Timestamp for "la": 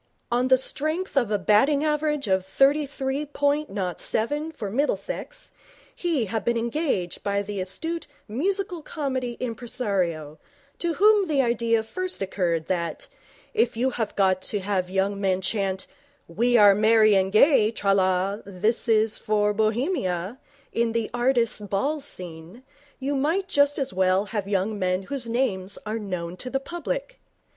17.93-18.37